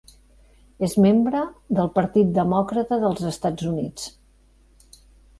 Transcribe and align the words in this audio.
És 0.85 0.93
membre 1.03 1.41
del 1.79 1.91
Partit 1.97 2.31
Demòcrata 2.37 2.99
dels 3.03 3.27
Estats 3.33 3.67
Units. 3.73 4.07